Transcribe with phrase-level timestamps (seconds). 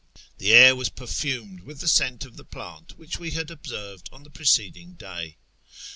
[0.39, 4.23] The air was perfumed with the scent of the plant which we had observed on
[4.23, 5.37] the preceding day.